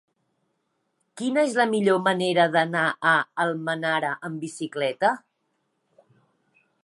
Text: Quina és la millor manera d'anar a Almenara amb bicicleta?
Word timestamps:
Quina 1.21 1.43
és 1.49 1.57
la 1.59 1.65
millor 1.73 1.99
manera 2.07 2.47
d'anar 2.55 2.87
a 3.11 3.13
Almenara 3.45 4.13
amb 4.29 4.45
bicicleta? 4.47 5.15